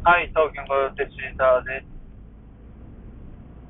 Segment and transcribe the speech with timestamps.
[0.00, 1.92] はい、東京のテシーターです。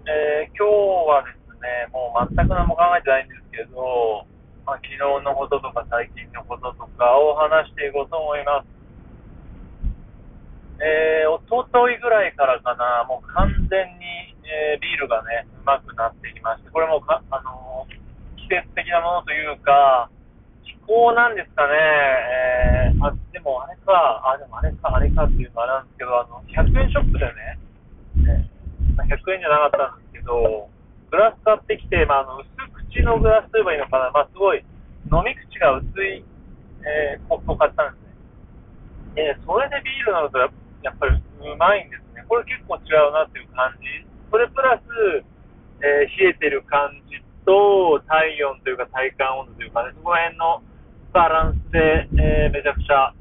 [0.06, 0.70] えー今日
[1.10, 4.30] はですね、もう全く何も考えてないんですけど、
[4.62, 8.70] まあ、昨日のこととか最近のこととかを話していこうと思います。
[10.78, 17.98] えー、おとといぐらいからかな、もう完全に、えービールがね、うまくなってきまして、これもか、あのー
[18.38, 20.08] 季節的なものというか、
[20.62, 23.92] 気候なんですかね、えー、あ、でもあれか、
[24.24, 27.58] あ、でもあれか、あれかっていうのはあれなんですけど、あの、100円ショップでね、
[28.24, 28.50] ね
[28.96, 30.68] まあ100円じゃなかったんですけど、
[31.10, 32.48] グラス買ってきて、まあ、あの、薄
[32.92, 34.62] 口のグラスといえばいいのかな、まあ、すごい、
[35.10, 36.22] 飲み口が薄い、
[36.86, 39.34] えー、コップを買ったんですね。
[39.34, 40.48] で、それでビールなのとや
[40.82, 42.24] やっぱりうまいんですね。
[42.28, 43.84] これ結構違うなっていう感じ。
[44.30, 45.24] それプラス、
[45.82, 50.62] えー冷えてる感じと、体温というか体感温度というかね、そこら辺の
[51.12, 53.12] バランスで、えーめちゃくちゃ、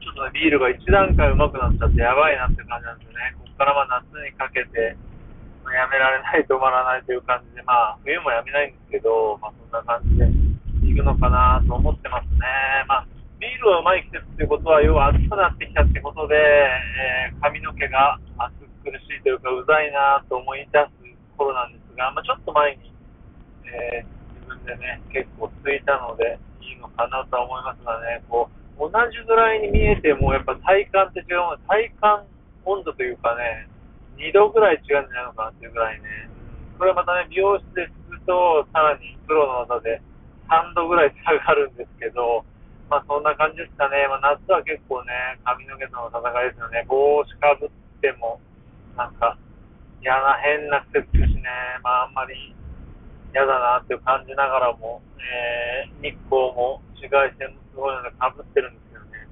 [0.00, 3.36] ちょっとね、ビールが一段階上手くなっちゃってやばいなって感じなんですよね。
[3.36, 4.96] ここからまあ夏にかけて、
[5.64, 10.24] まあやめられない、止まらないという感じで、まあ冬もやめないんですけど、まあそんな感じで
[10.88, 12.40] いくのかなと思ってますね。
[12.88, 13.06] まあ
[13.40, 22.90] ビールがうまい季節ということは、要は暑くなってきたってことで、えー髪の毛が暑苦しいというか、うざいなと思い出す頃なんですが、まあ、ちょっと前に、
[23.68, 26.38] えー自分でね、結構ついたので、
[26.96, 32.24] かなとは思いますがね、こう、同じぐらいに見えても、やっぱ体感って違うもん体感
[32.64, 33.68] 温度というかね、
[34.16, 36.28] 2度ぐらい違うんじゃないのかなっていうぐらいね、
[36.78, 40.02] これまたね、美容室ですると、さらにプロの技で
[40.48, 42.44] 3度ぐらい差がるんですけど、
[42.88, 44.06] まあそんな感じですかね。
[44.08, 46.84] まあ夏は結構ね、髪の毛との戦いですよね。
[46.88, 48.40] 帽子かぶっても、
[48.96, 49.36] なんか、
[50.02, 51.48] 嫌な変な季節ですしね。
[51.82, 52.54] まああんまり
[53.32, 59.28] 嫌だなっていう感じながらも、えー、日光も紫外線もすごいのでかぶってるんですよね。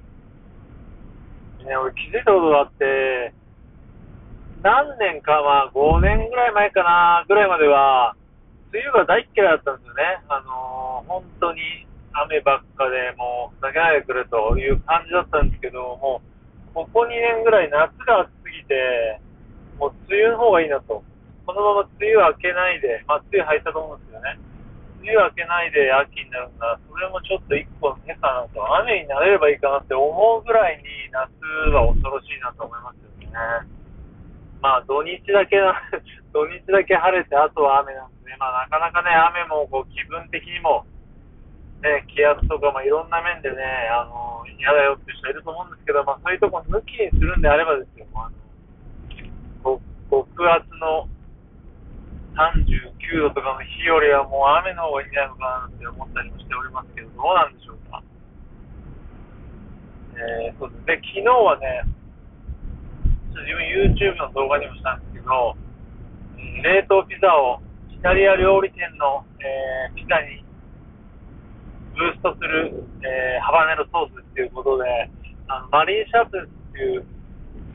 [1.69, 3.34] ね、俺気づいたことがあって、
[4.62, 8.16] 何年か、まあ5年ぐらい前かな、ぐらいまでは、
[8.72, 10.03] 梅雨が大っ嫌いだったんですよね。
[10.28, 11.61] あのー本当に
[12.12, 16.22] 雨ばっかでもうふざけないでくれという感じだったんですけど、も
[16.72, 19.21] うここ2年ぐらい夏が暑すぎて、
[19.78, 21.05] もう梅雨の方がいいなと。
[21.47, 24.38] このまま梅雨明けないで、まあ梅雨入ったと思うんですよね。
[25.04, 28.65] 梅雨明けないで秋になるんだ、それもちょっと一個の手かなと。
[28.81, 31.28] 雨になれればいいかなって思うぐらいに夏
[31.76, 33.37] は恐ろしいなと思いますよね。
[34.64, 35.60] まあ土日だけ、
[36.32, 40.88] 土日だけ晴れて、あとは雨なんで、まあなかなかね、雨もこう気分的にも、
[41.84, 43.60] ね、気圧とか、まあいろんな面でね、
[43.93, 48.32] あの、嫌だよっていう人いると思うんですけど、まあそういうとこ抜きにするんであればですよ、あ
[49.69, 49.78] の、
[50.09, 51.12] 極圧の
[52.34, 58.03] 39度とかの日よりはもう雨の方がいいんじゃないのかなって思ったりもしておりますけど、どうなんでしょうか？
[60.15, 61.83] えー、そうですね、昨日はね、
[63.34, 65.55] ちょっと自分 YouTube の動画にもしたんですけど、
[66.39, 70.43] 冷凍ピザをイタリア料理店の、えーピザに
[71.94, 75.11] ブーストする、えーハバネロソースっていうことで、
[75.47, 77.06] あのマリーシャープっていう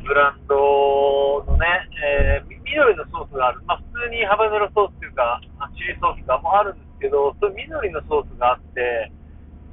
[0.03, 1.65] ブランドのね、
[2.03, 3.61] えー緑のソースがある。
[3.65, 5.43] まあ通にハバネロソースっていうか、
[5.75, 9.11] チリソースがもあるんですけど、それ緑のソースがあって、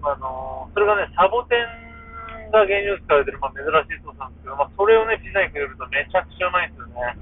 [0.03, 7.15] あのーそれがね、サボテンが原料使われてる、まあ、珍しいソースなんですけど、まあ、それをね、ピザにくれるとめちゃくちゃうまいんですよね。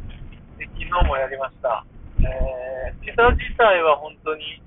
[0.56, 1.84] で、昨日もやりました。
[2.24, 4.64] えー、ピザ自体は本当に、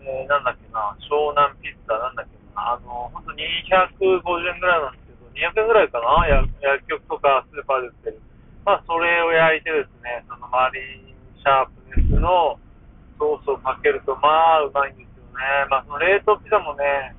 [0.00, 6.48] えー、なんだっけな、湘南ピッツァなんだっけな、あの、本当250円ぐらいなんですけど、200円ぐらいかな、薬
[6.88, 8.20] 局とかスーパーで売ってる。
[8.64, 12.58] まあ、それを焼いてですね、そのマリンシャープネスの
[13.18, 14.28] ソースをかけると、ま
[14.60, 15.66] あ、うまいんですよね。
[15.70, 17.14] まあ、その冷凍ピザもね、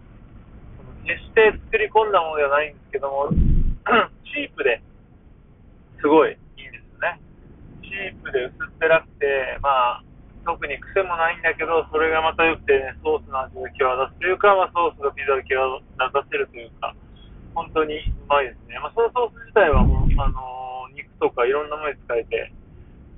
[1.07, 3.31] 決して作り込んだものではないんですけども、
[4.27, 4.83] チープで
[5.99, 7.19] すごいいいですよね。
[7.81, 10.03] チープで薄っぺらくて、まあ、
[10.45, 16.93] 特に癖もないんだけど、それがまた良くてね、ソースの味が際立つというか、まあ、ソースがピザで際立たせるというか、
[17.55, 18.77] 本当にうまいですね。
[18.83, 20.57] まあ、そのソース自体はもう、あのー
[20.97, 22.51] 肉とかいろんなものに使えて、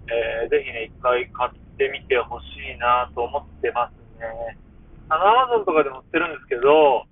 [0.09, 2.45] えーぜひね、一回買ってみてほし
[2.75, 4.57] いなと思ってますね。
[5.09, 7.05] あの、アマゾンとかでも売ってるんですけど、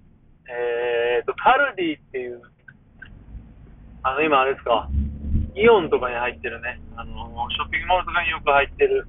[0.50, 2.42] えーと、カルディっていう、
[4.04, 4.90] あの、今あれですか、
[5.56, 9.08] イオンとかに入ってるね、あの、ショッピングモールとかによく入ってる、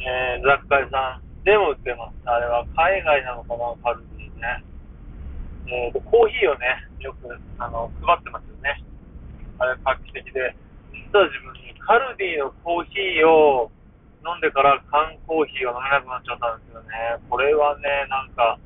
[0.00, 2.16] えー、雑貨屋さんでも売ってます。
[2.24, 4.64] あれは海外なのかな、カルディね。
[5.68, 7.28] えーと、コーヒーをね、よく、
[7.58, 8.82] あの、配ってますよね。
[9.58, 10.54] あれ画期的で、
[10.92, 11.54] 実は自分
[11.86, 13.70] カルディのコーヒーを
[14.26, 16.90] 飲んでから缶コーヒーが飲めなくなっちゃったんですよね。
[17.30, 18.58] これはね、なんか、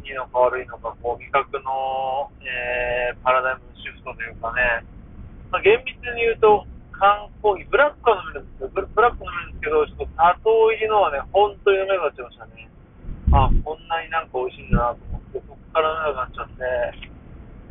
[0.00, 4.80] いいのか悪いのか、こう、味覚の、えー、パラダイムシフトというかね、
[5.52, 6.64] まあ、厳密に言うと、
[6.96, 8.72] 缶コーヒー、ブラックは飲めるんですよ。
[8.72, 12.68] ブブラック飲めるんですけど、ちょっと砂糖入りのはね、本当に飲めなくなっちゃいましたね。
[13.28, 16.64] あ、こんなになんか美味しいんだなと思って、そこから飲めなくなっちゃって、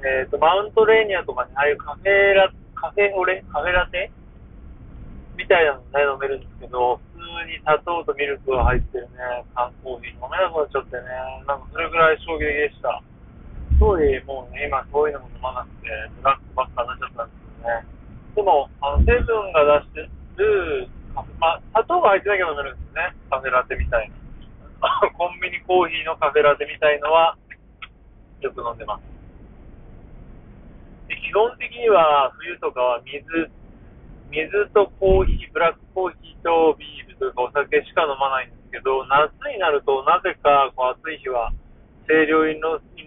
[0.06, 4.12] えっ、ー、と、マウントレーニアとかに、ああいうカフェラ、カフェオレ、カフェラテ
[5.38, 11.04] みたいなのね、飲めるんですけど、普通に砂糖とミルクが入ってるね、缶コーヒー飲めなくなっちゃってね、
[11.48, 13.02] なんかそれぐらい衝撃でした。
[13.80, 15.90] 当時もうね、今そういうのも飲まなくて、
[16.22, 17.86] ブラックばっかになっちゃったんですけどね。
[18.36, 23.14] でも、あの、成分が出してる、まあ、砂糖が入ってなきゃ飲めるんですね。
[23.30, 24.16] カフェラテみたいな。
[25.18, 27.38] コンビニコーヒーのカフェラテみたいのは、
[28.42, 29.04] よく飲んでます。
[31.08, 33.52] で基本的には、冬とかは水、
[34.34, 41.54] 水とコーヒー、ブラックコーヒーとビールというかお酒しか飲まないんですけど、夏になるとなぜかこう暑い日は
[42.10, 42.58] 清涼飲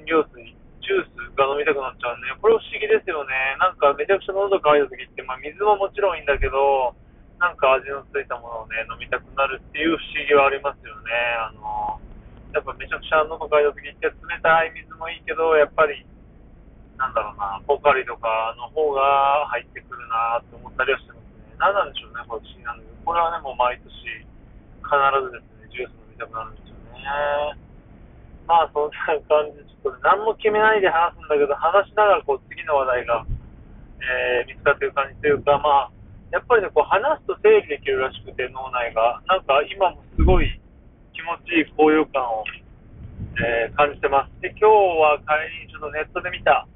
[0.06, 0.54] 料水
[0.86, 2.30] ジュースが飲みたくなっちゃうね。
[2.38, 3.34] これ不思議ですよね。
[3.58, 6.94] なんかめちゃくちゃ喉乾いた時って、まあ水ももちろんいいんだけど、
[7.42, 11.10] なんか味のついたものをね、飲みたくなるっていう不思議はありますよね。
[11.42, 11.98] あの、
[12.54, 16.06] やっぱめちゃくちゃ喉乾いた時って冷たい水もいいけど、やっぱり、
[16.96, 21.56] なんだろうな、ポカリとかの方が入ってくるなって思ったりはしてますね。
[21.60, 22.96] 何なんでしょうね、これ不思議なんだけど。
[23.04, 23.92] これはね、もう毎年
[24.80, 24.92] 必
[25.28, 27.66] ずですね、ジュース飲みたくなるんですよね。
[28.46, 33.26] まあそんな感じで、ちょっと、ね、何も決めないで話すんだけど、話しながらこう次の話題が、
[34.00, 35.96] えー、見つかってる感じというか、まあ、
[36.30, 39.20] やっぱりね、こう話すと整理できるらしくて、脳内が。
[39.26, 40.46] なんか今もすごい
[41.12, 42.44] 気持ちいい高揚感を、
[43.38, 44.40] えー、感じてます。
[44.40, 46.66] で、今日は帰りにちょっとネットで見た、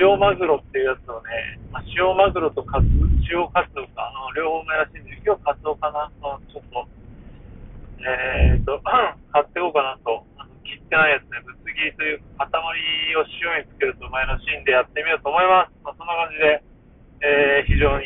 [0.00, 2.86] 塩マグロっていうやつをね、まあ、塩マグロとカツ、
[3.30, 6.86] 塩カツオか、あの両方目らしいんで、今日カツオかな、ちょっと、
[7.98, 8.78] えーと、
[9.34, 10.22] 買っていこうかなと。
[10.68, 15.72] 切ってないやつね、ぶつ切りという塊を塩につけるとうまいらしいんでやってみようと思います。
[15.80, 16.60] まあ、そんな感じで、
[17.24, 18.04] えー、非常に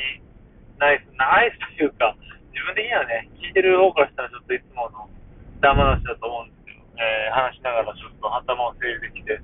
[0.78, 2.14] ナイス、ナイスというか、
[2.54, 5.10] 自分的にはね、聞いてる方からしたらちょっといつもの
[5.58, 9.42] ダマ話だと思うんですけど、えー、話しながらちょっと頭を整理できて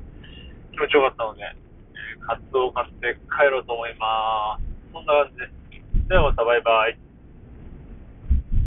[0.70, 1.42] 気持ちよかったので、
[2.28, 4.92] カツオを買って帰ろうと思います。
[4.92, 5.48] そんな感じで
[6.04, 6.08] す。
[6.08, 7.07] ではまたバイバイ。